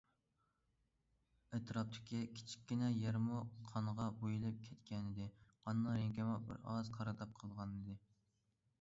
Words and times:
ئەتراپتىكى 1.57 2.21
كىچىككىنە 2.39 2.89
يەرمۇ 3.03 3.43
قانغا 3.69 4.09
بويىلىپ 4.23 4.65
كەتكەنىدى، 4.69 5.31
قاننىڭ 5.51 6.01
رەڭگىمۇ 6.03 6.43
بىرئاز 6.49 6.93
قارىداپ 7.01 7.41
قالغانىدى. 7.43 8.03